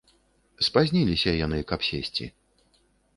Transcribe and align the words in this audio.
Спазніліся 0.67 1.33
яны, 1.45 1.59
каб 1.73 1.85
сесці. 1.89 2.25